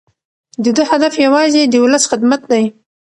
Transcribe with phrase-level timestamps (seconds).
[0.63, 2.65] د ده هدف یوازې د ولس خدمت دی.